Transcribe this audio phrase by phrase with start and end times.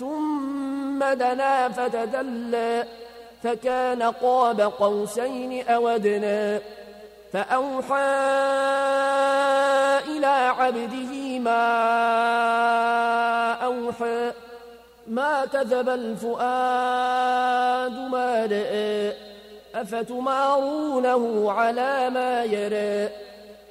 [0.00, 2.84] ثم دنا فتدلى
[3.42, 6.60] فكان قاب قوسين أودنا
[7.32, 8.04] فأوحى
[10.08, 11.62] إلى عبده ما
[13.52, 14.32] أوحى
[15.06, 19.12] ما كذب الفؤاد ما رأى
[19.74, 23.08] أفتمارونه على ما يرى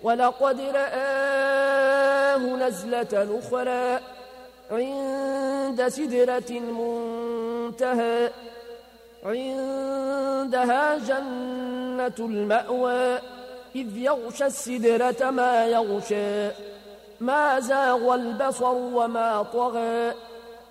[0.03, 3.99] ولقد رآه نزلة أخرى.
[4.71, 8.31] عند سدرة المنتهى
[9.25, 13.19] عندها جنة المأوى
[13.75, 16.49] إذ يغشى السدرة ما يغشى
[17.19, 20.13] ما زاغ البصر وما طغى.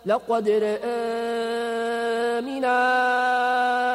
[0.07, 1.01] لقد رأى
[2.41, 2.65] من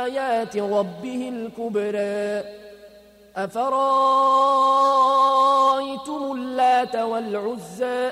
[0.10, 2.44] آيات ربه الكبرى.
[3.36, 3.92] أفرأيتم
[6.32, 8.12] اللات والعزى؟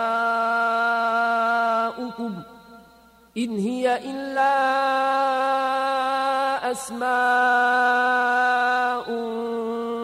[3.37, 4.51] إن هي إلا
[6.71, 7.11] أسماء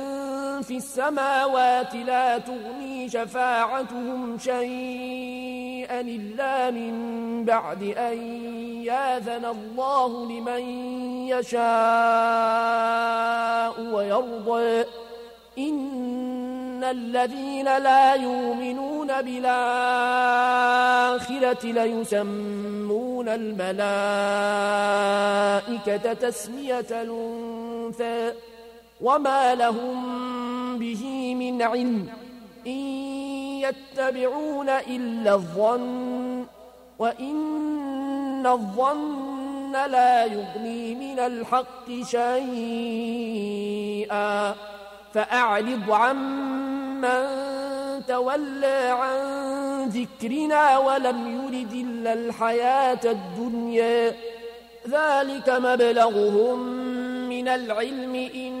[0.61, 8.17] في السماوات لا تغني شفاعتهم شيئا إلا من بعد أن
[8.83, 10.61] ياذن الله لمن
[11.27, 11.61] يشاء
[13.93, 14.85] ويرضى.
[15.57, 19.45] إن الذين لا يؤمنون بالآخرة
[21.65, 23.73] ليسمون الملائكة
[26.13, 28.33] تسمية الأنثى.
[29.01, 32.07] وما لهم به من علم
[32.67, 32.79] إن
[33.61, 36.45] يتبعون إلا الظن
[36.99, 42.95] وإن الظن لا يغني من الحق شيئا
[45.13, 47.41] فأعرض عمن
[48.07, 49.31] تولى عن
[49.89, 54.15] ذكرنا ولم يرد إلا الحياة الدنيا
[54.89, 56.59] ذلك مبلغهم
[57.29, 58.60] من العلم إن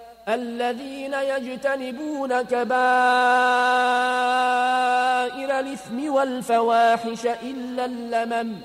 [0.29, 2.71] الذين يجتنبون كبائر
[5.59, 8.55] الإثم والفواحش إلا اللمم.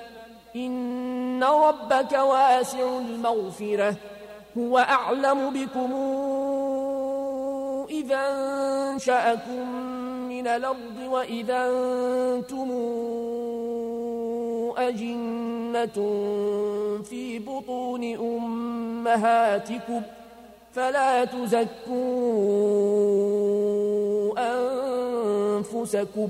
[0.56, 3.94] إن ربك واسع المغفرة.
[4.58, 5.92] هو أعلم بكم
[7.90, 9.70] إذا أنشأكم
[10.28, 12.70] من الأرض وإذا أنتم
[14.76, 15.96] أجنة
[17.02, 20.02] في بطون أمهاتكم.
[20.76, 21.64] فلا تزكوا
[24.38, 26.28] أنفسكم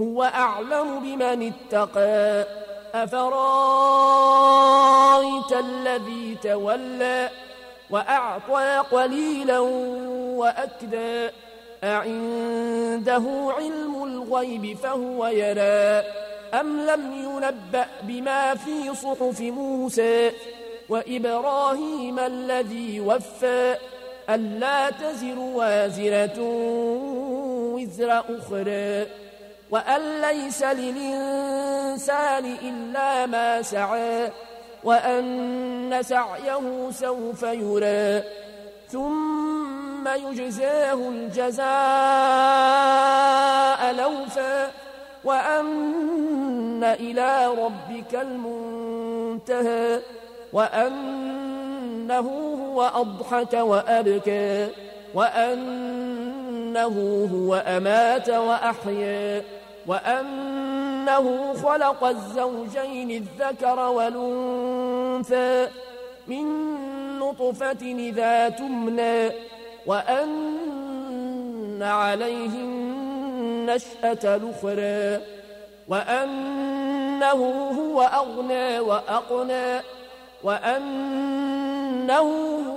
[0.00, 2.46] هو أعلم بمن اتقى
[2.94, 3.42] أفرايت
[5.52, 7.30] الذي تولى
[7.90, 9.58] وأعطى قليلا
[10.38, 11.30] وأكدى
[11.84, 16.04] أعنده علم الغيب فهو يرى
[16.60, 20.32] أم لم ينبأ بما في صحف موسى
[20.88, 23.76] وإبراهيم الذي وفى
[24.30, 26.38] ألا تزر وازرة
[27.74, 29.06] وزر أخرى
[29.70, 34.30] وأن ليس للإنسان إلا ما سعى
[34.84, 38.22] وأن سعيه سوف يرى
[38.88, 41.62] ثم يجزاه الجزاء
[43.92, 44.70] لوفا
[45.24, 50.00] وأن إلى ربك المنتهى.
[50.52, 52.28] وأنه
[52.66, 54.68] هو أضحك وأبكى
[55.14, 56.96] وأنه
[57.34, 59.42] هو أمات وأحيا
[59.86, 65.68] وأنه خلق الزوجين الذكر والأنثى
[66.26, 66.72] من
[67.18, 69.30] نطفة إذا تمنى
[69.86, 70.62] وأن
[71.82, 75.24] عليه النشأة الأخرى
[75.88, 79.80] وأنه هو أغنى وأقنى
[80.44, 82.28] وأنه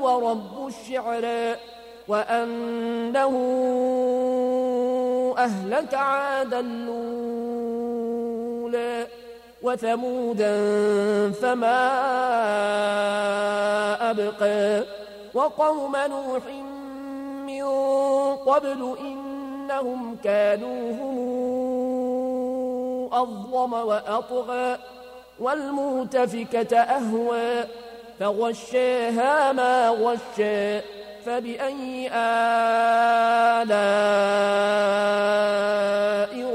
[0.01, 1.55] هو رب الشعرى
[2.07, 3.33] وأنه
[5.37, 7.75] أهلك عادا الأولى
[9.61, 10.51] وثمودا
[11.31, 11.81] فما
[14.11, 14.83] أبقى
[15.33, 16.43] وقوم نوح
[17.47, 17.65] من
[18.35, 21.15] قبل إنهم كانوا هم
[23.13, 24.77] أظلم وأطغى
[25.39, 27.63] والمؤتفكة أهوى
[28.19, 30.81] فغشاها ما غشى
[31.25, 33.65] فبأي آلاء